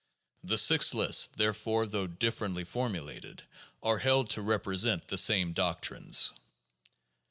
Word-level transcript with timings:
The 0.43 0.57
six 0.57 0.95
lists, 0.95 1.27
therefore, 1.27 1.85
though 1.85 2.07
differently 2.07 2.63
formulated, 2.63 3.43
are 3.83 3.99
held 3.99 4.31
to 4.31 4.41
represent 4.41 5.07
the 5.07 5.15
same 5.19 5.53
doctrines. 5.53 6.31